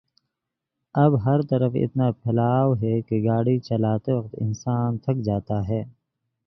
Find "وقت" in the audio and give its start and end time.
4.13-4.35